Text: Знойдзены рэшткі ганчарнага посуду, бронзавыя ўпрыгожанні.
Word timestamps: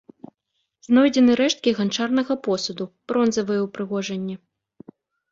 Знойдзены 0.85 1.33
рэшткі 1.41 1.73
ганчарнага 1.79 2.37
посуду, 2.47 2.87
бронзавыя 3.13 3.61
ўпрыгожанні. 3.67 4.35